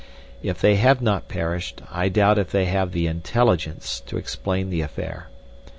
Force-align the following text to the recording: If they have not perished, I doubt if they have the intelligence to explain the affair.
If 0.41 0.59
they 0.59 0.77
have 0.77 0.99
not 0.99 1.27
perished, 1.27 1.79
I 1.91 2.09
doubt 2.09 2.39
if 2.39 2.49
they 2.49 2.65
have 2.65 2.91
the 2.91 3.05
intelligence 3.05 3.99
to 4.07 4.17
explain 4.17 4.71
the 4.71 4.81
affair. 4.81 5.29